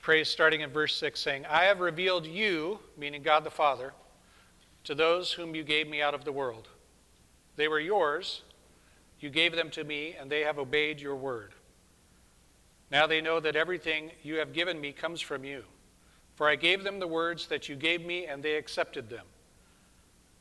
[0.00, 3.92] prays starting in verse 6, saying, I have revealed you, meaning God the Father,
[4.84, 6.68] to those whom you gave me out of the world.
[7.56, 8.42] They were yours,
[9.20, 11.52] you gave them to me, and they have obeyed your word.
[12.90, 15.64] Now they know that everything you have given me comes from you.
[16.34, 19.26] For I gave them the words that you gave me, and they accepted them.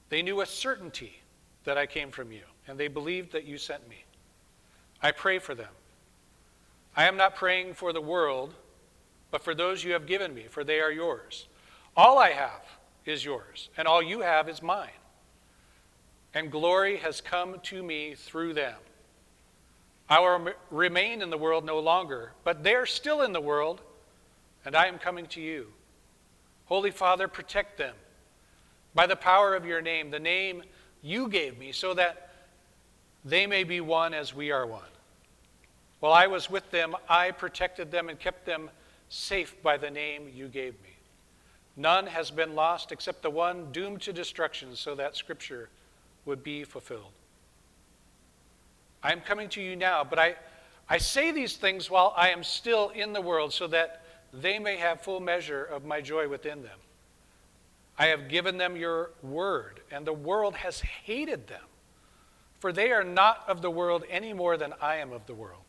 [0.08, 1.20] They knew a certainty
[1.66, 4.06] that I came from you, and they believed that you sent me.
[5.02, 5.74] I pray for them.
[6.96, 8.54] I am not praying for the world,
[9.32, 11.48] but for those you have given me, for they are yours.
[11.96, 12.64] All I have
[13.06, 14.90] is yours, and all you have is mine.
[16.34, 18.76] And glory has come to me through them.
[20.10, 23.82] I will remain in the world no longer, but they are still in the world,
[24.66, 25.68] and I am coming to you.
[26.66, 27.96] Holy Father, protect them
[28.96, 30.64] by the power of your name, the name
[31.02, 32.30] you gave me, so that
[33.24, 34.82] they may be one as we are one.
[36.00, 38.70] While I was with them, I protected them and kept them
[39.10, 40.90] safe by the name you gave me.
[41.76, 45.70] None has been lost except the one doomed to destruction, so that Scripture
[46.26, 47.12] would be fulfilled.
[49.02, 50.36] I am coming to you now, but I,
[50.90, 54.78] I say these things while I am still in the world, so that they may
[54.78, 56.78] have full measure of my joy within them.
[57.98, 61.64] I have given them your word, and the world has hated them,
[62.60, 65.69] for they are not of the world any more than I am of the world.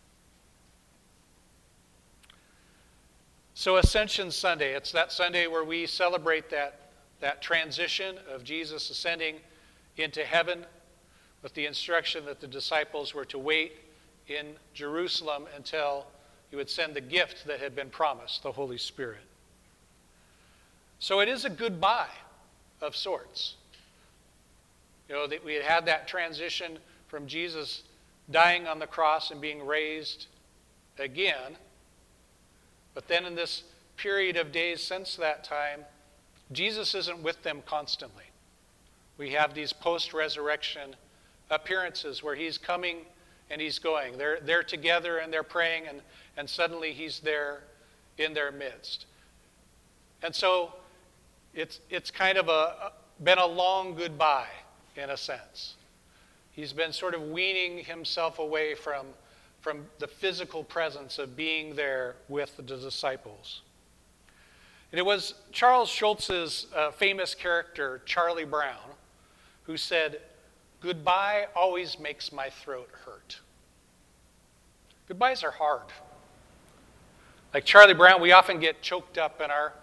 [3.61, 9.35] So, Ascension Sunday, it's that Sunday where we celebrate that, that transition of Jesus ascending
[9.97, 10.65] into heaven
[11.43, 13.73] with the instruction that the disciples were to wait
[14.27, 16.07] in Jerusalem until
[16.49, 19.21] he would send the gift that had been promised, the Holy Spirit.
[20.97, 22.17] So, it is a goodbye
[22.81, 23.57] of sorts.
[25.07, 27.83] You know, that we had had that transition from Jesus
[28.31, 30.25] dying on the cross and being raised
[30.97, 31.57] again.
[32.93, 33.63] But then in this
[33.97, 35.85] period of days since that time,
[36.51, 38.25] Jesus isn't with them constantly.
[39.17, 40.95] We have these post resurrection
[41.49, 42.97] appearances where he's coming
[43.49, 44.17] and he's going.
[44.17, 46.01] They're, they're together and they're praying, and,
[46.37, 47.63] and suddenly he's there
[48.17, 49.05] in their midst.
[50.23, 50.73] And so
[51.53, 54.47] it's, it's kind of a, been a long goodbye
[54.95, 55.75] in a sense.
[56.53, 59.07] He's been sort of weaning himself away from,
[59.61, 63.61] from the physical presence of being there with the disciples.
[64.91, 68.91] And it was Charles Schulz's uh, famous character, Charlie Brown,
[69.63, 70.19] who said,
[70.81, 73.39] Goodbye always makes my throat hurt.
[75.07, 75.87] Goodbyes are hard.
[77.53, 79.73] Like Charlie Brown, we often get choked up and our,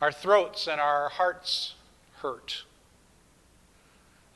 [0.00, 1.74] our throats and our hearts
[2.16, 2.64] hurt.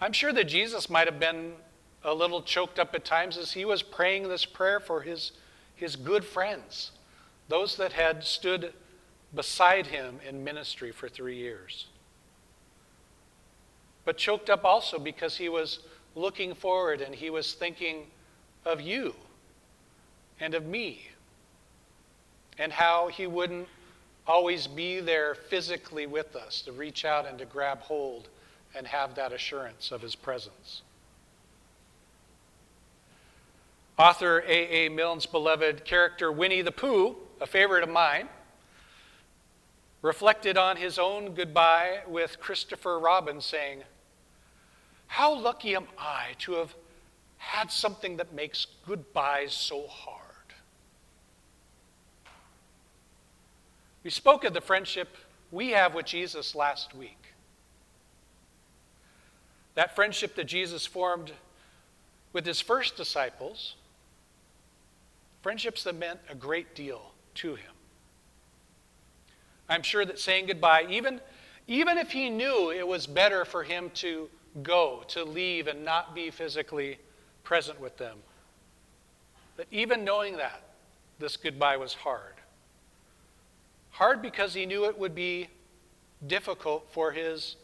[0.00, 1.54] I'm sure that Jesus might have been
[2.04, 5.32] a little choked up at times as he was praying this prayer for his,
[5.75, 6.91] his good friends,
[7.48, 8.72] those that had stood
[9.34, 11.87] beside him in ministry for three years.
[14.04, 15.81] But choked up also because he was
[16.15, 18.06] looking forward and he was thinking
[18.65, 19.15] of you
[20.41, 21.09] and of me
[22.59, 23.66] and how he wouldn't
[24.26, 28.28] always be there physically with us to reach out and to grab hold
[28.75, 30.82] and have that assurance of his presence.
[33.99, 34.87] Author A.
[34.87, 34.88] A.
[34.88, 38.28] Milne's beloved character Winnie the Pooh, a favorite of mine,
[40.03, 43.83] reflected on his own goodbye with Christopher Robin, saying,
[45.06, 46.75] How lucky am I to have
[47.44, 50.21] had something that makes goodbyes so hard.
[54.03, 55.16] We spoke of the friendship
[55.50, 57.19] we have with Jesus last week.
[59.74, 61.33] That friendship that Jesus formed
[62.33, 63.74] with his first disciples,
[65.45, 67.71] friendships that meant a great deal to him.
[69.69, 71.21] I'm sure that saying goodbye, even,
[71.69, 74.31] even if he knew it was better for him to
[74.63, 76.97] go, to leave, and not be physically
[77.43, 78.17] present with them,
[79.59, 80.63] that even knowing that,
[81.19, 82.37] this goodbye was hard.
[83.91, 85.49] Hard because he knew it would be
[86.27, 87.57] difficult for his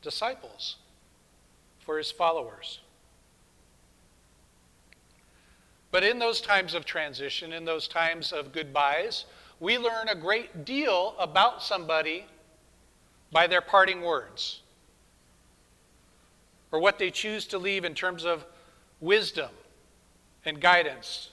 [0.00, 0.76] disciples
[1.80, 2.80] for his followers.
[5.90, 9.24] But in those times of transition, in those times of goodbyes,
[9.60, 12.26] we learn a great deal about somebody
[13.32, 14.60] by their parting words
[16.70, 18.44] or what they choose to leave in terms of
[19.00, 19.50] wisdom
[20.44, 21.30] and guidance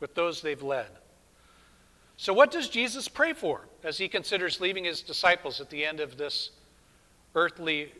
[0.00, 0.88] with those they've led.
[2.16, 6.00] So, what does Jesus pray for as he considers leaving his disciples at the end
[6.00, 6.50] of this
[7.34, 7.92] earthly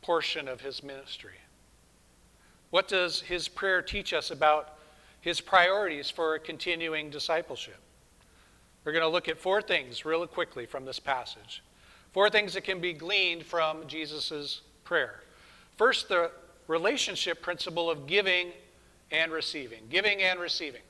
[0.00, 1.38] portion of his ministry?
[2.70, 4.75] What does his prayer teach us about
[5.20, 7.78] his priorities for continuing discipleship?
[8.84, 11.62] We're going to look at four things really quickly from this passage.
[12.12, 15.22] Four things that can be gleaned from Jesus' prayer.
[15.76, 16.30] First, the
[16.68, 18.52] relationship principle of giving
[19.10, 19.80] and receiving.
[19.90, 20.82] Giving and receiving.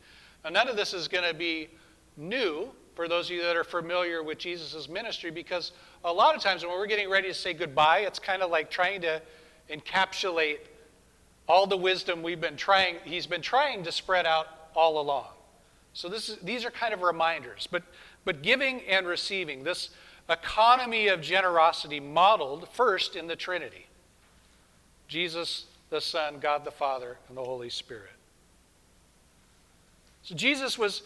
[0.44, 1.70] Now, none of this is going to be
[2.16, 5.72] new for those of you that are familiar with Jesus' ministry because
[6.04, 8.70] a lot of times when we're getting ready to say goodbye, it's kind of like
[8.70, 9.20] trying to
[9.70, 10.58] encapsulate
[11.48, 15.28] all the wisdom we've been trying, he's been trying to spread out all along.
[15.92, 17.66] So is, these are kind of reminders.
[17.70, 17.82] But,
[18.24, 19.90] but giving and receiving, this
[20.28, 23.86] economy of generosity modeled first in the Trinity
[25.08, 28.10] Jesus, the Son, God the Father, and the Holy Spirit.
[30.24, 31.02] So Jesus was,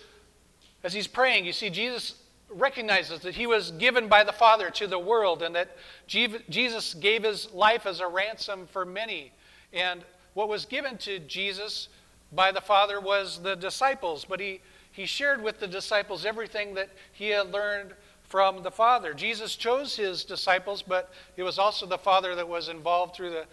[0.82, 2.14] as he's praying, you see, Jesus
[2.48, 5.76] recognizes that he was given by the Father to the world and that
[6.08, 9.32] Jesus gave his life as a ransom for many.
[9.75, 10.02] And
[10.35, 11.88] what was given to Jesus
[12.32, 14.61] by the Father was the disciples, but he,
[14.93, 17.93] he shared with the disciples everything that he had learned
[18.29, 19.12] from the Father.
[19.12, 23.44] Jesus chose his disciples, but it was also the Father that was involved through the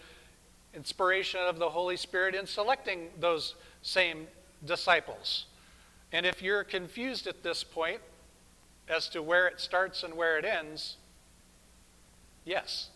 [0.74, 4.28] inspiration of the Holy Spirit in selecting those same
[4.64, 5.46] disciples.
[6.12, 8.00] And if you're confused at this point
[8.88, 10.96] as to where it starts and where it ends,
[12.44, 12.88] yes.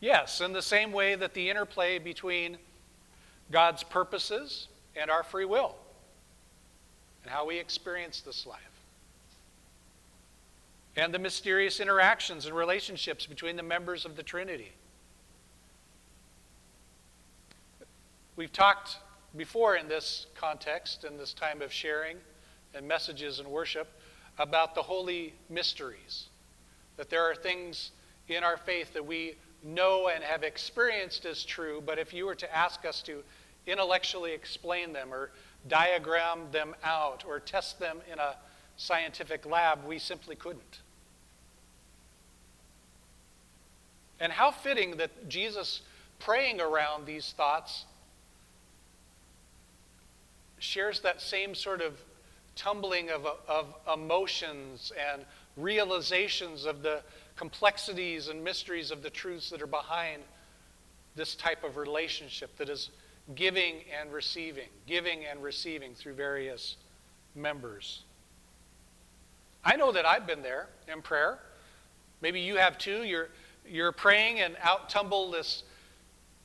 [0.00, 2.56] Yes, in the same way that the interplay between
[3.50, 5.76] God's purposes and our free will
[7.22, 8.60] and how we experience this life.
[10.96, 14.72] And the mysterious interactions and relationships between the members of the Trinity.
[18.36, 18.96] We've talked
[19.36, 22.16] before in this context, in this time of sharing
[22.74, 23.88] and messages and worship,
[24.38, 26.26] about the holy mysteries.
[26.96, 27.90] That there are things
[28.28, 32.34] in our faith that we know and have experienced as true, but if you were
[32.36, 33.22] to ask us to
[33.66, 35.30] intellectually explain them or
[35.68, 38.36] diagram them out or test them in a
[38.76, 40.80] scientific lab, we simply couldn't.
[44.18, 45.82] And how fitting that Jesus
[46.18, 47.84] praying around these thoughts
[50.58, 51.98] shares that same sort of
[52.54, 55.24] tumbling of, of emotions and
[55.56, 57.00] realizations of the
[57.40, 60.20] complexities and mysteries of the truths that are behind
[61.16, 62.90] this type of relationship that is
[63.34, 66.76] giving and receiving, giving and receiving through various
[67.34, 68.02] members.
[69.64, 71.38] I know that I've been there in prayer.
[72.20, 73.04] Maybe you have too.
[73.04, 73.30] You're,
[73.66, 75.62] you're praying and out tumble this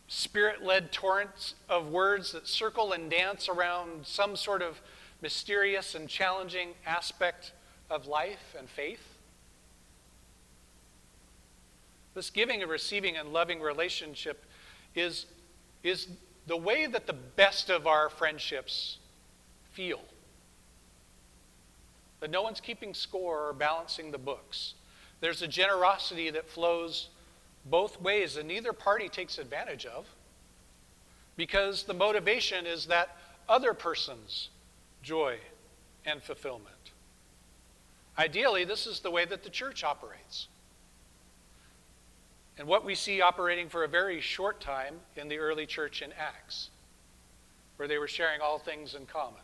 [0.08, 4.80] spirit led torrents of words that circle and dance around some sort of
[5.22, 7.52] mysterious and challenging aspect
[7.90, 9.15] of life and faith.
[12.16, 14.46] This giving and receiving and loving relationship
[14.96, 15.26] is,
[15.84, 16.08] is
[16.48, 18.98] the way that the best of our friendships
[19.74, 20.00] feel.
[22.22, 24.74] That no one's keeping score or balancing the books.
[25.20, 27.10] There's a generosity that flows
[27.66, 30.06] both ways, and neither party takes advantage of
[31.36, 33.18] because the motivation is that
[33.50, 34.50] other person's
[35.04, 35.38] joy
[36.06, 36.70] and fulfillment.
[38.18, 40.48] Ideally, this is the way that the church operates.
[42.58, 46.12] And what we see operating for a very short time in the early church in
[46.14, 46.70] Acts,
[47.78, 49.42] where they were sharing all things in common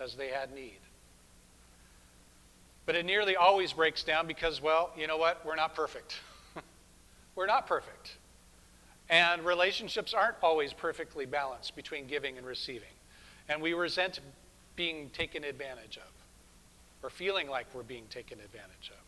[0.00, 0.78] as they had need.
[2.86, 5.44] But it nearly always breaks down because, well, you know what?
[5.44, 6.20] We're not perfect.
[7.34, 8.16] We're not perfect.
[9.10, 12.88] And relationships aren't always perfectly balanced between giving and receiving.
[13.48, 14.20] And we resent
[14.76, 16.12] being taken advantage of
[17.02, 19.04] or feeling like we're being taken advantage of.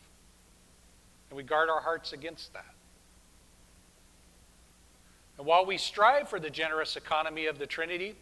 [1.29, 2.73] And we guard our hearts against that.
[5.37, 8.15] And while we strive for the generous economy of the Trinity,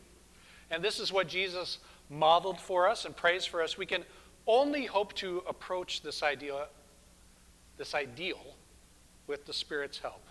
[0.72, 4.04] and this is what Jesus modeled for us and prays for us, we can
[4.48, 6.66] only hope to approach this ideal,
[7.78, 8.40] this ideal
[9.28, 10.24] with the Spirit's help.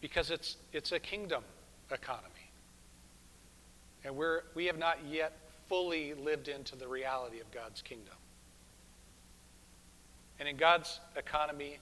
[0.00, 1.42] Because it's, it's a kingdom
[1.90, 2.24] economy.
[4.04, 5.36] And we're, we have not yet
[5.68, 8.14] fully lived into the reality of God's kingdom.
[10.38, 11.78] And in God's economy,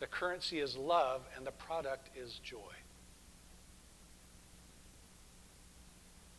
[0.00, 2.58] the currency is love, and the product is joy.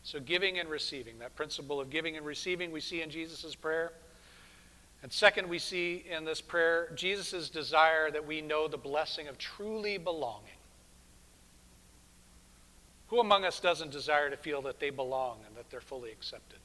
[0.02, 3.92] So, giving and receiving, that principle of giving and receiving we see in Jesus' prayer.
[5.02, 9.38] And second, we see in this prayer Jesus' desire that we know the blessing of
[9.38, 10.48] truly belonging.
[13.08, 16.58] Who among us doesn't desire to feel that they belong and that they're fully accepted?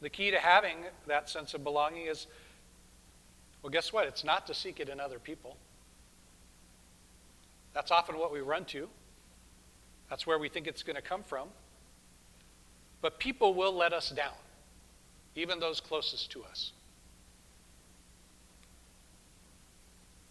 [0.00, 0.76] The key to having
[1.06, 2.26] that sense of belonging is
[3.62, 4.06] well, guess what?
[4.06, 5.56] It's not to seek it in other people.
[7.74, 8.88] That's often what we run to.
[10.10, 11.48] That's where we think it's going to come from.
[13.00, 14.34] But people will let us down
[15.38, 16.72] even those closest to us.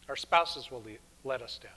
[0.09, 0.83] Our spouses will
[1.23, 1.71] let us down.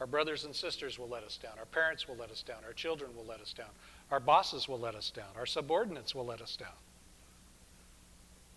[0.00, 1.52] Our brothers and sisters will let us down.
[1.58, 2.58] Our parents will let us down.
[2.66, 3.68] Our children will let us down.
[4.10, 5.28] Our bosses will let us down.
[5.36, 6.68] Our subordinates will let us down.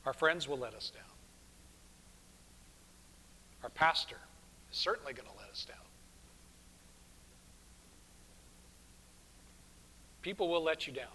[0.05, 1.14] Our friends will let us down.
[3.65, 4.17] Our pastor
[4.71, 5.77] is certainly going to let us down.
[10.21, 11.07] People will let you down.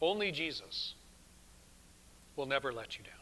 [0.00, 0.94] Only Jesus
[2.34, 3.14] will never let you down.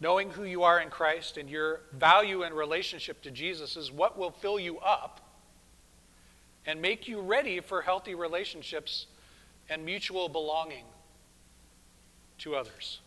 [0.00, 4.18] Knowing who you are in Christ and your value and relationship to Jesus is what
[4.18, 5.20] will fill you up
[6.66, 9.06] and make you ready for healthy relationships
[9.70, 10.84] and mutual belonging
[12.38, 12.98] to others.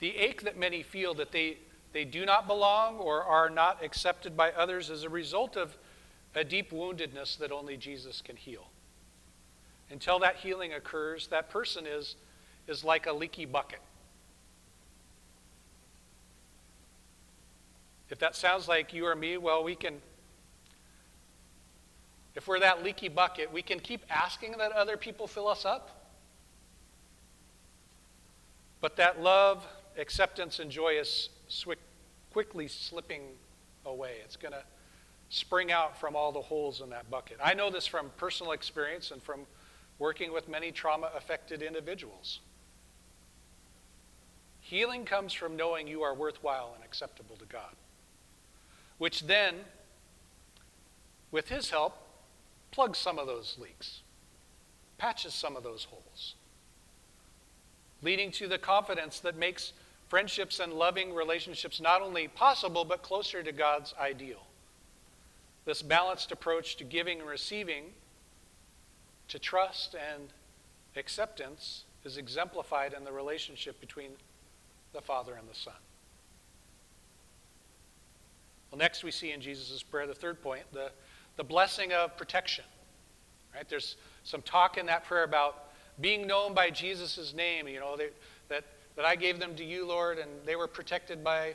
[0.00, 1.58] The ache that many feel that they,
[1.92, 5.76] they do not belong or are not accepted by others is a result of
[6.34, 8.68] a deep woundedness that only Jesus can heal.
[9.90, 12.16] Until that healing occurs, that person is,
[12.66, 13.80] is like a leaky bucket.
[18.10, 19.94] If that sounds like you or me, well, we can,
[22.34, 26.04] if we're that leaky bucket, we can keep asking that other people fill us up.
[28.80, 29.66] But that love,
[29.98, 31.28] acceptance, and joy is
[32.32, 33.22] quickly slipping
[33.86, 34.16] away.
[34.24, 34.62] It's going to
[35.30, 37.38] spring out from all the holes in that bucket.
[37.42, 39.40] I know this from personal experience and from
[39.98, 42.40] working with many trauma affected individuals.
[44.60, 47.74] Healing comes from knowing you are worthwhile and acceptable to God,
[48.98, 49.56] which then,
[51.30, 51.96] with His help,
[52.70, 54.00] plugs some of those leaks,
[54.98, 56.34] patches some of those holes,
[58.02, 59.72] leading to the confidence that makes
[60.08, 64.46] friendships and loving relationships not only possible, but closer to God's ideal.
[65.64, 67.84] This balanced approach to giving and receiving,
[69.28, 70.28] to trust and
[70.96, 74.10] acceptance, is exemplified in the relationship between
[74.92, 75.74] the Father and the Son.
[78.70, 80.90] Well, next we see in Jesus' prayer, the third point, the,
[81.36, 82.64] the blessing of protection.
[83.54, 83.68] Right?
[83.68, 85.70] There's some talk in that prayer about
[86.00, 88.12] being known by Jesus' name, you know, that,
[88.96, 91.54] that I gave them to you, Lord, and they were protected by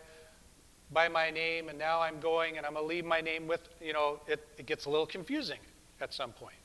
[0.92, 3.62] by my name, and now I'm going and I'm going to leave my name with,
[3.82, 5.60] you know, it, it gets a little confusing
[6.02, 6.56] at some point.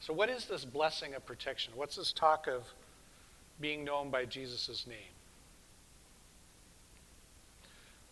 [0.00, 1.72] So, what is this blessing of protection?
[1.74, 2.64] What's this talk of
[3.60, 4.96] being known by Jesus' name?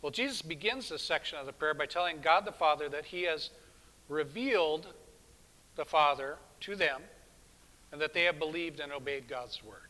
[0.00, 3.24] Well, Jesus begins this section of the prayer by telling God the Father that he
[3.24, 3.50] has
[4.08, 4.86] revealed
[5.76, 7.02] the Father to them
[7.90, 9.87] and that they have believed and obeyed God's word.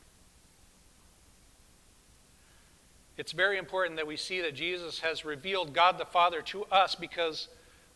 [3.19, 6.95] It's very important that we see that Jesus has revealed God the Father to us
[6.95, 7.49] because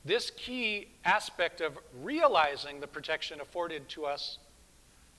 [0.04, 4.38] this key aspect of realizing the protection afforded to us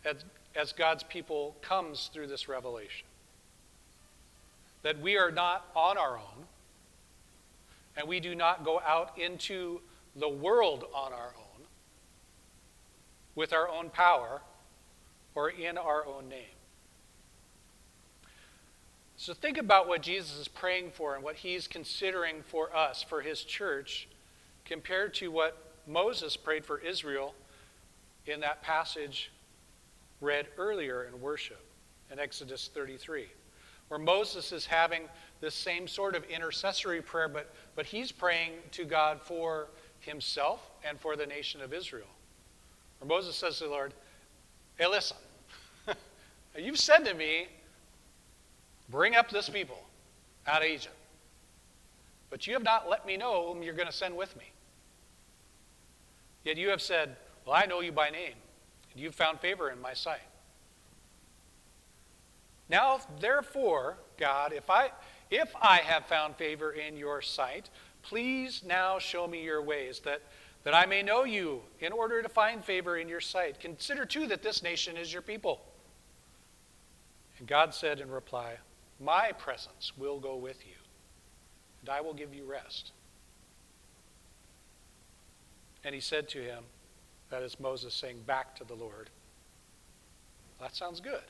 [0.04, 0.18] as,
[0.58, 3.08] as God's people comes through this revelation.
[4.82, 6.48] That we are not on our own,
[7.96, 9.80] and we do not go out into
[10.18, 11.66] the world on our own
[13.36, 14.42] with our own power
[15.34, 16.42] or in our own name.
[19.24, 23.22] So think about what Jesus is praying for and what he's considering for us, for
[23.22, 24.10] his church,
[24.66, 27.34] compared to what Moses prayed for Israel
[28.28, 29.32] in that passage
[30.20, 31.64] read earlier in worship
[32.12, 33.28] in Exodus 33,
[33.88, 35.04] where Moses is having
[35.40, 39.68] this same sort of intercessory prayer, but, but he's praying to God for
[40.02, 42.12] himself and for the nation of Israel.
[43.00, 43.94] Where Moses says to the Lord,
[44.78, 45.16] Hey, listen,
[46.60, 47.48] you've said to me,
[48.90, 49.82] Bring up this people
[50.48, 50.96] out of Egypt.
[52.30, 54.52] But you have not let me know whom you're going to send with me.
[56.44, 58.34] Yet you have said, Well, I know you by name,
[58.92, 60.20] and you've found favor in my sight.
[62.70, 64.92] Now, therefore, God, if I,
[65.30, 67.70] if I have found favor in your sight,
[68.02, 70.22] please now show me your ways, that,
[70.64, 73.60] that I may know you in order to find favor in your sight.
[73.60, 75.62] Consider, too, that this nation is your people.
[77.38, 78.56] And God said in reply,
[79.04, 80.76] my presence will go with you,
[81.82, 82.92] and I will give you rest.
[85.84, 86.64] And he said to him,
[87.34, 89.10] that is Moses saying back to the Lord,
[90.60, 91.24] That sounds good.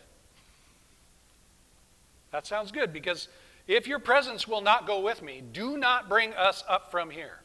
[2.31, 3.29] That sounds good because
[3.67, 7.39] if your presence will not go with me, do not bring us up from here.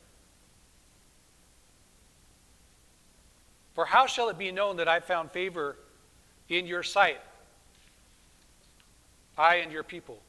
[3.74, 5.76] For how shall it be known that I found favor
[6.48, 7.20] in your sight,
[9.38, 10.20] I and your people?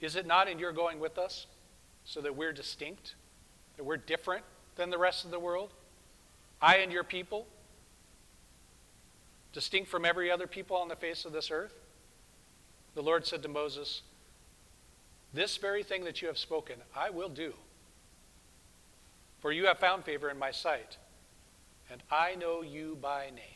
[0.00, 1.46] Is it not in your going with us
[2.04, 3.14] so that we're distinct,
[3.76, 4.44] that we're different
[4.76, 5.70] than the rest of the world?
[6.60, 7.46] I and your people?
[9.52, 11.72] Distinct from every other people on the face of this earth?
[12.94, 14.02] The Lord said to Moses,
[15.32, 17.54] This very thing that you have spoken, I will do.
[19.40, 20.96] For you have found favor in my sight,
[21.90, 23.53] and I know you by name.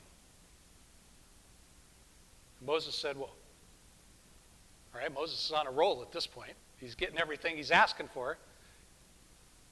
[2.64, 3.34] Moses said, Well,
[4.94, 6.52] all right, Moses is on a roll at this point.
[6.78, 8.38] He's getting everything he's asking for.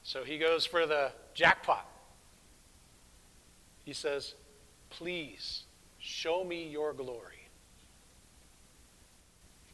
[0.03, 1.85] So he goes for the jackpot.
[3.83, 4.35] He says,
[4.89, 5.63] Please
[5.99, 7.47] show me your glory.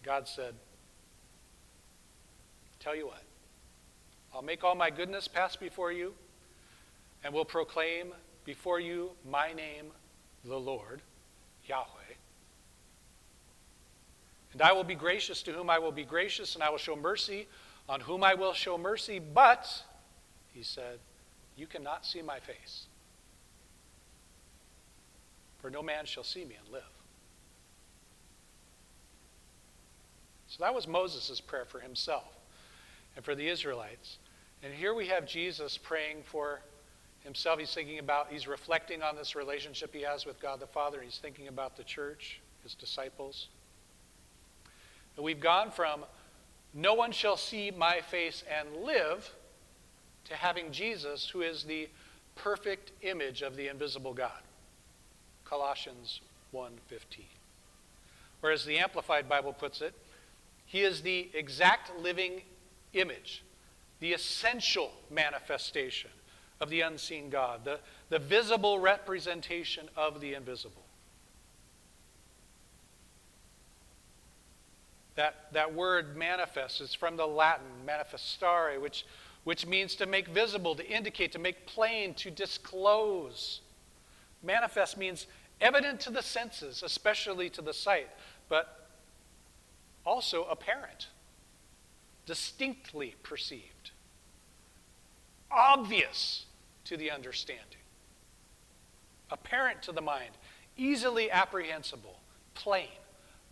[0.03, 0.53] God said,
[2.79, 3.23] Tell you what,
[4.33, 6.13] I'll make all my goodness pass before you,
[7.23, 9.85] and will proclaim before you my name,
[10.43, 11.01] the Lord,
[11.65, 12.02] Yahweh.
[14.53, 16.95] And I will be gracious to whom I will be gracious, and I will show
[16.95, 17.47] mercy
[17.89, 19.19] on whom I will show mercy.
[19.19, 19.83] But,
[20.53, 20.99] he said,
[21.57, 22.85] you cannot see my face.
[25.61, 26.83] For no man shall see me and live.
[30.47, 32.37] So that was Moses' prayer for himself
[33.15, 34.17] and for the Israelites.
[34.61, 36.59] And here we have Jesus praying for
[37.23, 37.59] himself.
[37.59, 41.01] He's thinking about, he's reflecting on this relationship he has with God the Father.
[41.01, 43.47] He's thinking about the church, his disciples.
[45.17, 46.05] We've gone from
[46.73, 49.31] no one shall see my face and live
[50.25, 51.87] to having Jesus, who is the
[52.35, 54.41] perfect image of the invisible God.
[55.45, 57.25] Colossians 1:15.
[58.41, 59.93] Whereas the Amplified Bible puts it,
[60.65, 62.41] he is the exact living
[62.93, 63.43] image,
[63.99, 66.11] the essential manifestation
[66.59, 70.82] of the unseen God, the, the visible representation of the invisible.
[75.15, 79.05] That, that word manifest is from the Latin manifestare, which,
[79.43, 83.61] which means to make visible, to indicate, to make plain, to disclose.
[84.41, 85.27] Manifest means
[85.61, 88.09] evident to the senses, especially to the sight,
[88.49, 88.87] but
[90.05, 91.07] also apparent,
[92.25, 93.91] distinctly perceived,
[95.51, 96.45] obvious
[96.85, 97.63] to the understanding,
[99.29, 100.31] apparent to the mind,
[100.75, 102.19] easily apprehensible,
[102.55, 102.87] plain,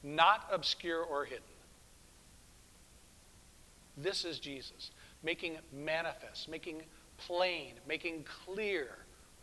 [0.03, 1.43] not obscure or hidden.
[3.97, 4.91] This is Jesus,
[5.23, 6.81] making manifest, making
[7.17, 8.89] plain, making clear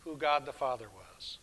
[0.03, 1.37] who God the Father was.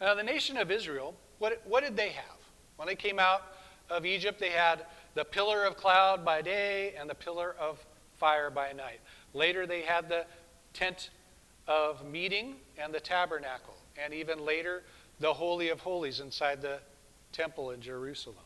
[0.00, 2.36] Now, the nation of Israel, what, what did they have?
[2.76, 3.42] When they came out
[3.90, 7.78] of Egypt, they had the pillar of cloud by day and the pillar of
[8.18, 9.00] fire by night.
[9.34, 10.24] Later, they had the
[10.72, 11.10] tent
[11.66, 13.76] of meeting and the tabernacle.
[14.02, 14.82] And even later,
[15.18, 16.78] the Holy of Holies inside the
[17.32, 18.36] temple in Jerusalem.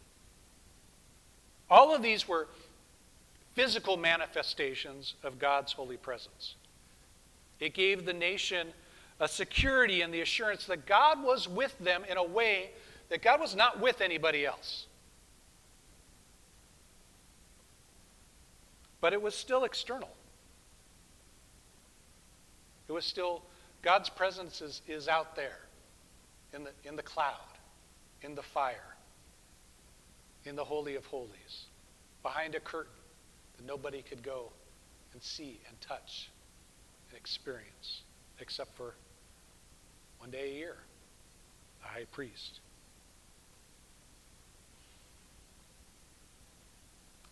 [1.70, 2.48] All of these were
[3.54, 6.54] physical manifestations of God's holy presence.
[7.60, 8.68] It gave the nation
[9.20, 12.70] a security and the assurance that God was with them in a way
[13.08, 14.86] that God was not with anybody else.
[19.00, 20.10] But it was still external.
[22.88, 23.42] It was still,
[23.82, 25.58] God's presence is, is out there
[26.52, 27.36] in the, in the cloud,
[28.22, 28.93] in the fire,
[30.44, 31.66] in the Holy of Holies,
[32.22, 32.92] behind a curtain
[33.56, 34.50] that nobody could go
[35.12, 36.30] and see and touch
[37.08, 38.02] and experience,
[38.40, 38.94] except for
[40.18, 40.76] one day a year,
[41.82, 42.60] the high priest.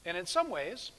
[0.05, 0.91] And in some ways,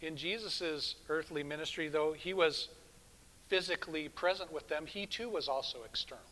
[0.00, 2.68] in Jesus' earthly ministry, though he was
[3.48, 6.22] physically present with them, he too was also external.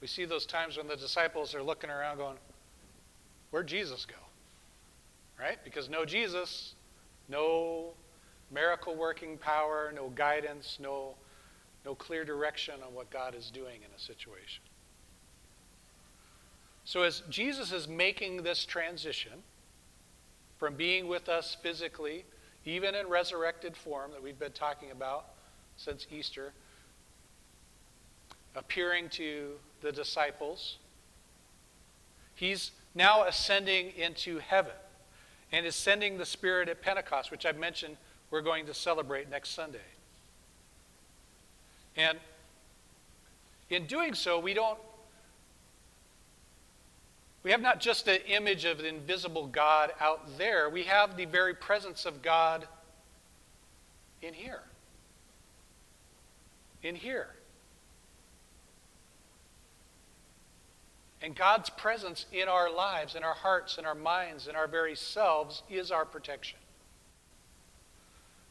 [0.00, 2.36] We see those times when the disciples are looking around going,
[3.50, 4.14] Where'd Jesus go?
[5.38, 5.58] Right?
[5.64, 6.74] Because no Jesus,
[7.28, 7.92] no
[8.50, 11.14] miracle working power, no guidance, no,
[11.84, 14.62] no clear direction on what God is doing in a situation.
[16.84, 19.32] So, as Jesus is making this transition
[20.58, 22.24] from being with us physically,
[22.64, 25.26] even in resurrected form that we've been talking about
[25.76, 26.52] since Easter,
[28.54, 29.52] appearing to
[29.86, 30.78] the disciples.
[32.34, 34.72] He's now ascending into heaven
[35.52, 37.96] and is sending the Spirit at Pentecost, which I mentioned
[38.32, 39.78] we're going to celebrate next Sunday.
[41.96, 42.18] And
[43.70, 44.78] in doing so, we don't
[47.44, 51.26] we have not just the image of the invisible God out there, we have the
[51.26, 52.66] very presence of God
[54.20, 54.62] in here.
[56.82, 57.35] In here.
[61.22, 64.94] And God's presence in our lives, in our hearts, in our minds, in our very
[64.94, 66.58] selves is our protection.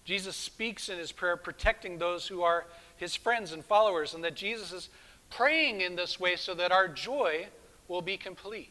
[0.04, 2.65] Jesus speaks in his prayer protecting those who are
[2.97, 4.89] his friends and followers, and that Jesus is
[5.30, 7.47] praying in this way so that our joy
[7.88, 8.69] will be complete.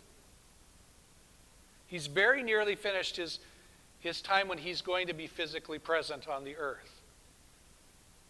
[1.87, 3.39] He's very nearly finished his,
[4.01, 7.03] his time when he's going to be physically present on the earth.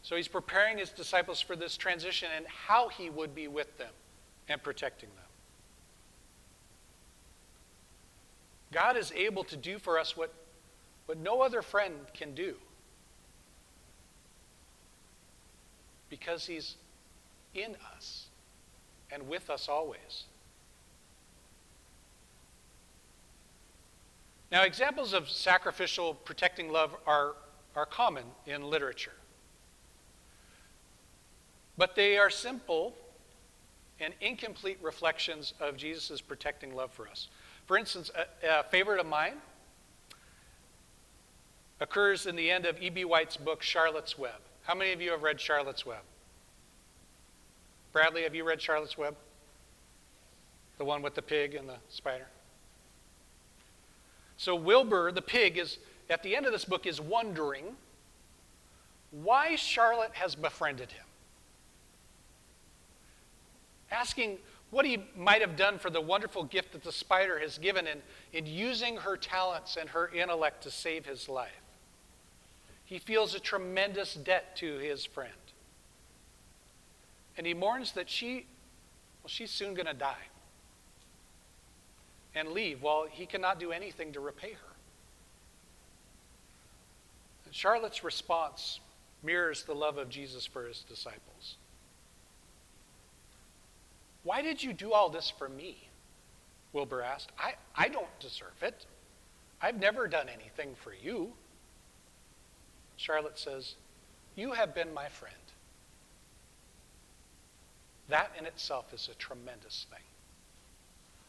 [0.03, 3.93] So he's preparing his disciples for this transition and how he would be with them
[4.49, 5.24] and protecting them.
[8.75, 10.35] God is able to do for us what,
[11.07, 12.57] what no other friend can do
[16.11, 16.75] because he's
[17.55, 18.27] in us
[19.13, 20.25] and with us always.
[24.51, 27.35] Now, examples of sacrificial protecting love are,
[27.77, 29.15] are common in literature.
[31.79, 32.95] But they are simple
[34.01, 37.29] and incomplete reflections of Jesus' protecting love for us.
[37.67, 39.35] For instance, a, a favorite of mine
[41.81, 43.05] occurs in the end of E.B.
[43.05, 44.41] White's book, Charlotte's Web.
[44.65, 46.01] How many of you have read Charlotte's Web?
[47.93, 49.15] Bradley, have you read Charlotte's Web?
[50.79, 52.27] The one with the pig and the spider?
[54.37, 55.79] So Wilbur, the pig, is
[56.11, 57.77] at the end of this book is wondering
[59.11, 61.05] why Charlotte has befriended him.
[63.91, 64.39] Asking
[64.75, 68.03] what he might have done for the wonderful gift that the spider has given in,
[68.33, 71.63] in using her talents and her intellect to save his life.
[72.85, 75.31] He feels a tremendous debt to his friend.
[77.39, 78.47] And he mourns that she,
[79.23, 80.27] well, she's soon going to die
[82.35, 84.73] and leave while he cannot do anything to repay her.
[87.45, 88.81] And Charlotte's response
[89.23, 91.55] mirrors the love of Jesus for his disciples.
[94.25, 95.77] Why did you do all this for me?
[96.73, 97.31] Wilbur asked.
[97.39, 98.87] I, I don't deserve it.
[99.63, 101.33] I've never done anything for you.
[102.97, 103.75] Charlotte says,
[104.35, 105.35] You have been my friend.
[108.09, 110.03] That in itself is a tremendous thing.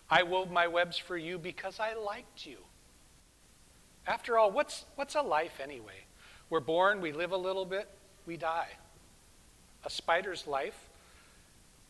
[0.10, 2.58] I wove my webs for you because I liked you.
[4.08, 6.06] After all, what's, what's a life anyway?
[6.50, 7.88] We're born, we live a little bit,
[8.26, 8.68] we die.
[9.84, 10.85] A spider's life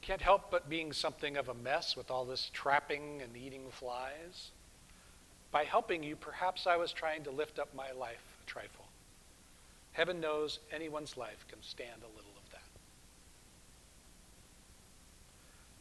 [0.06, 4.52] can't help but being something of a mess with all this trapping and eating flies.
[5.52, 8.86] By helping you, perhaps I was trying to lift up my life a trifle.
[9.94, 12.62] Heaven knows anyone's life can stand a little of that.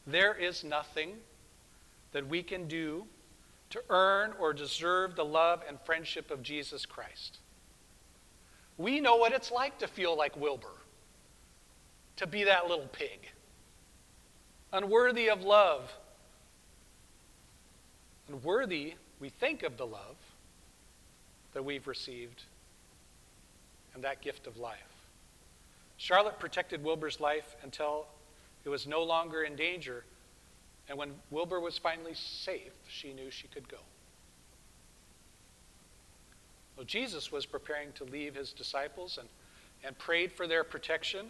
[0.06, 1.16] There is nothing
[2.12, 3.04] that we can do
[3.70, 7.40] to earn or deserve the love and friendship of Jesus Christ.
[8.78, 10.68] We know what it's like to feel like Wilbur,
[12.16, 13.28] to be that little pig
[14.74, 15.90] unworthy of love.
[18.28, 20.16] Unworthy, we think of the love
[21.54, 22.42] that we've received
[23.94, 24.78] and that gift of life.
[25.96, 28.06] Charlotte protected Wilbur's life until
[28.64, 30.04] it was no longer in danger.
[30.88, 33.78] And when Wilbur was finally safe, she knew she could go.
[36.76, 39.28] Well, Jesus was preparing to leave his disciples and,
[39.84, 41.26] and prayed for their protection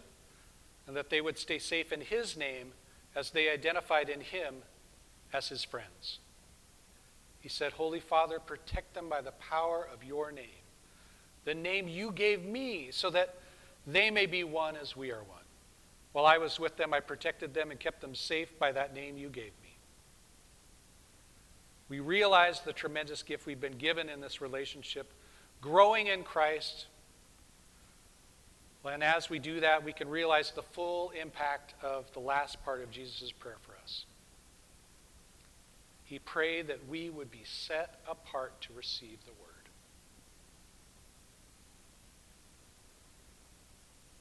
[0.87, 2.71] and that they would stay safe in his name
[3.15, 4.55] as they identified in him
[5.33, 6.19] as his friends.
[7.41, 10.63] He said, Holy Father, protect them by the power of your name,
[11.45, 13.35] the name you gave me, so that
[13.87, 15.43] they may be one as we are one.
[16.11, 19.17] While I was with them, I protected them and kept them safe by that name
[19.17, 19.75] you gave me.
[21.87, 25.13] We realize the tremendous gift we've been given in this relationship,
[25.61, 26.87] growing in Christ,
[28.93, 32.81] and as we do that, we can realize the full impact of the last part
[32.83, 34.05] of Jesus' prayer for us.
[36.03, 39.49] He prayed that we would be set apart to receive the word.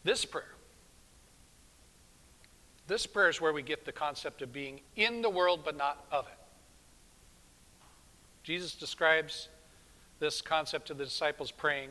[0.02, 0.54] This prayer,
[2.86, 6.04] this prayer is where we get the concept of being in the world but not
[6.10, 6.38] of it.
[8.44, 9.48] Jesus describes
[10.20, 11.90] this concept to the disciples praying,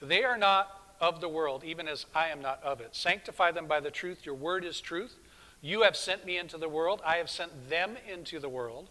[0.00, 2.94] They are not of the world, even as I am not of it.
[2.94, 4.24] Sanctify them by the truth.
[4.24, 5.16] Your word is truth.
[5.60, 7.00] You have sent me into the world.
[7.04, 8.88] I have sent them into the world.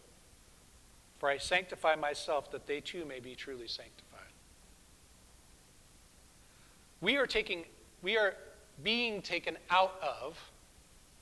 [1.19, 4.03] For I sanctify myself that they too may be truly sanctified.
[7.01, 7.65] We are taking,
[8.01, 8.35] we are
[8.83, 10.37] being taken out of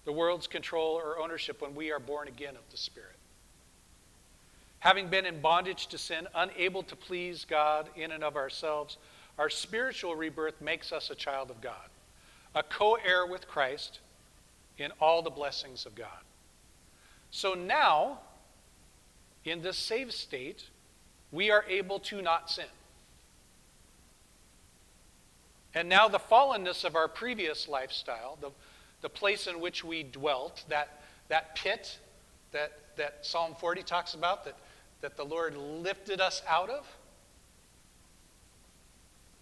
[0.05, 3.15] the world's control or ownership when we are born again of the Spirit.
[4.79, 8.97] Having been in bondage to sin, unable to please God in and of ourselves,
[9.37, 11.89] our spiritual rebirth makes us a child of God,
[12.53, 13.99] a co heir with Christ
[14.77, 16.07] in all the blessings of God.
[17.31, 18.19] So now,
[19.43, 20.63] in this saved state,
[21.31, 22.65] we are able to not sin.
[25.73, 28.51] And now, the fallenness of our previous lifestyle, the,
[29.01, 31.99] the place in which we dwelt, that, that pit
[32.55, 34.55] that, that Psalm 40 talks about, that,
[35.01, 36.87] that the Lord lifted us out of,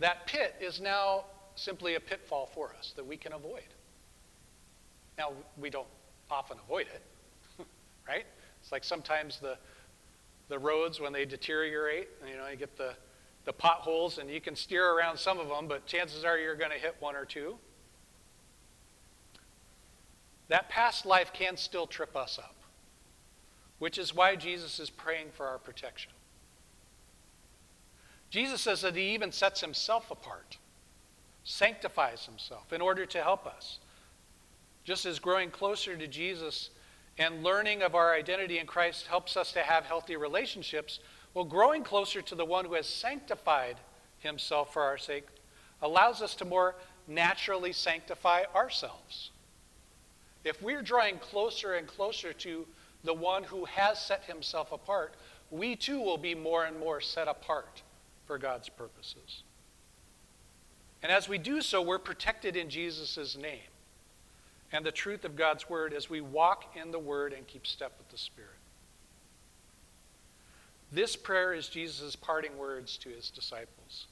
[0.03, 1.23] that pit is now
[1.55, 3.63] simply a pitfall for us that we can avoid.
[5.17, 5.87] Now, we don't
[6.29, 7.65] often avoid it,
[8.07, 8.25] right?
[8.61, 9.57] It's like sometimes the,
[10.49, 12.95] the roads, when they deteriorate, you know, you get the,
[13.45, 16.71] the potholes and you can steer around some of them, but chances are you're going
[16.71, 17.55] to hit one or two.
[20.49, 22.55] That past life can still trip us up,
[23.79, 26.11] which is why Jesus is praying for our protection.
[28.33, 30.57] Jesus says that he even sets himself apart,
[31.43, 33.77] sanctifies himself in order to help us.
[34.83, 36.71] Just as growing closer to Jesus
[37.19, 40.99] and learning of our identity in Christ helps us to have healthy relationships,
[41.35, 43.77] well, growing closer to the one who has sanctified
[44.17, 45.27] himself for our sake
[45.83, 46.73] allows us to more
[47.07, 49.29] naturally sanctify ourselves.
[50.43, 52.65] If we're drawing closer and closer to
[53.03, 55.13] the one who has set himself apart,
[55.51, 57.82] we too will be more and more set apart
[58.25, 59.43] for God's purposes.
[61.01, 63.59] And as we do so, we're protected in Jesus' name
[64.71, 67.93] and the truth of God's word as we walk in the word and keep step
[67.97, 68.49] with the Spirit.
[70.91, 74.07] This prayer is Jesus' parting words to his disciples,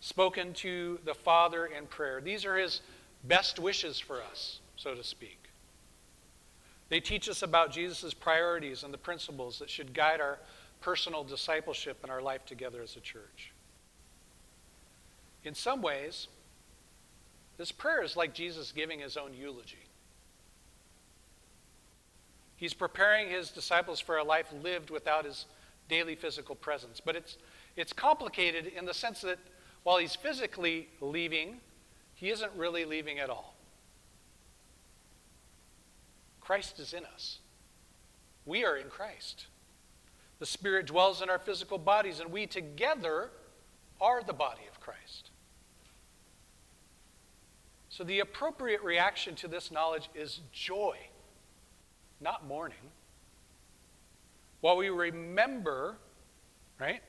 [0.00, 2.20] spoken to the Father in prayer.
[2.20, 2.80] These are his
[3.24, 5.38] best wishes for us, so to speak.
[6.88, 10.38] They teach us about Jesus' priorities and the principles that should guide our
[10.80, 13.52] personal discipleship in our life together as a church.
[15.44, 16.28] In some ways,
[17.56, 19.78] this prayer is like Jesus giving his own eulogy.
[22.56, 25.46] He's preparing his disciples for a life lived without his
[25.88, 27.00] daily physical presence.
[27.00, 27.38] But it's,
[27.76, 29.38] it's complicated in the sense that
[29.84, 31.60] while he's physically leaving,
[32.14, 33.54] he isn't really leaving at all.
[36.40, 37.38] Christ is in us.
[38.44, 39.46] We are in Christ.
[40.38, 43.30] The Spirit dwells in our physical bodies, and we together
[44.00, 45.30] are the body of Christ.
[47.88, 50.96] So the appropriate reaction to this knowledge is joy,
[52.20, 52.76] not mourning.
[54.60, 55.96] While we remember,
[56.78, 57.02] right,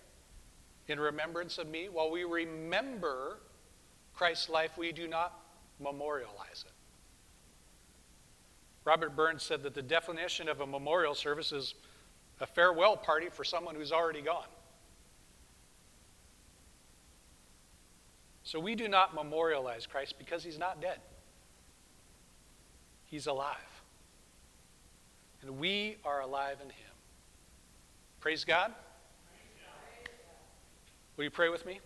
[0.88, 3.38] in remembrance of me, while we remember
[4.16, 5.40] Christ's life, we do not
[5.80, 6.74] memorialize it.
[8.86, 11.76] Robert Burns said that the definition of a memorial service is
[12.40, 14.48] a farewell party for someone who's already gone.
[18.44, 21.00] So we do not memorialize Christ because he's not dead.
[23.06, 23.56] He's alive.
[25.42, 26.94] And we are alive in him.
[28.20, 28.74] Praise God.
[31.16, 31.80] Will you pray with me?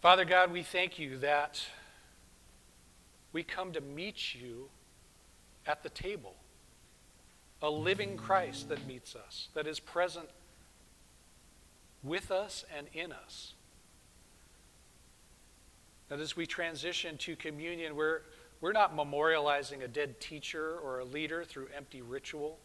[0.00, 1.62] Father God, we thank you that
[3.32, 4.68] we come to meet you
[5.66, 6.34] at the table
[7.64, 10.28] a living Christ that meets us, that is present
[12.02, 13.54] with us and in us.
[16.10, 18.20] That as we transition to communion, we're,
[18.60, 22.58] we're not memorializing a dead teacher or a leader through empty ritual,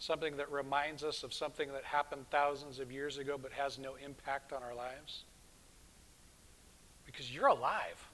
[0.00, 3.94] something that reminds us of something that happened thousands of years ago but has no
[4.04, 5.22] impact on our lives.
[7.06, 8.08] Because you're alive,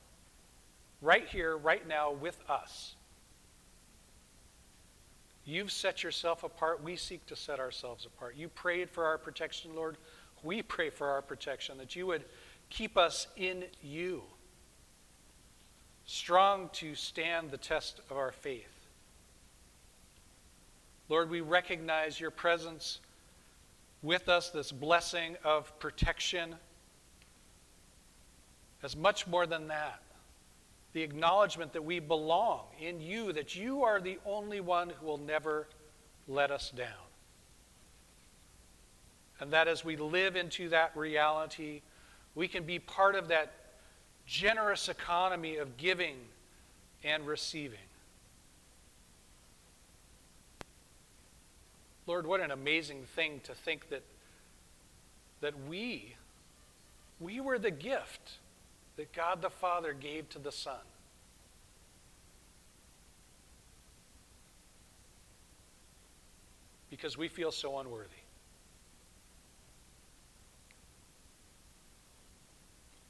[1.01, 2.97] right here, right now, with us.
[5.45, 6.83] You've set yourself apart.
[6.83, 8.37] We seek to set ourselves apart.
[8.37, 9.97] You prayed for our protection, Lord.
[10.43, 12.25] We pray for our protection, that you would
[12.71, 14.23] keep us in you,
[16.07, 18.67] strong to stand the test of our faith.
[21.09, 22.99] Lord, we recognize your presence
[24.03, 26.57] with us, this blessing of protection,
[28.83, 30.02] as much more than that
[30.93, 35.19] the acknowledgement that we belong in you, that you are the only one who will
[35.19, 35.67] never
[36.29, 36.89] let us down.
[39.41, 41.81] And that as we live into that reality,
[42.35, 43.53] we can be part of that
[44.27, 46.17] generous economy of giving
[47.03, 47.79] and receiving.
[52.07, 54.03] Lord, what an amazing thing to think that,
[55.41, 56.15] that we,
[57.21, 58.39] we were the gift
[58.97, 60.75] that God the Father gave to the Son.
[66.91, 68.11] Because we feel so unworthy.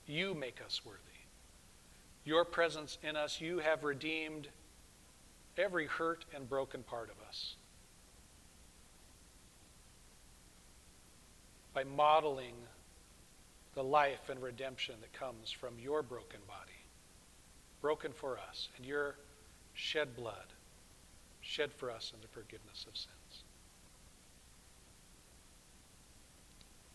[0.07, 0.99] You make us worthy.
[2.25, 4.49] Your presence in us, you have redeemed
[5.59, 7.55] every hurt and broken part of us.
[11.75, 12.55] By modeling
[13.75, 16.85] the life and redemption that comes from your broken body,
[17.81, 19.17] broken for us, and your
[19.75, 20.53] shed blood,
[21.41, 23.45] shed for us in the forgiveness of sins.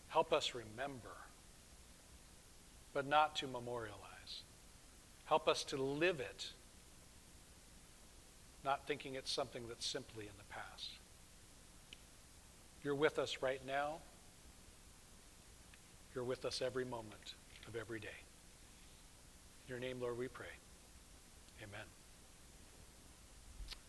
[0.08, 1.16] Help us remember,
[2.94, 4.42] but not to memorialize.
[5.26, 6.52] Help us to live it,
[8.64, 10.90] not thinking it's something that's simply in the past.
[12.82, 13.96] You're with us right now.
[16.18, 17.34] You're with us every moment
[17.68, 18.08] of every day.
[18.08, 20.46] In your name, Lord, we pray.
[21.62, 21.97] Amen.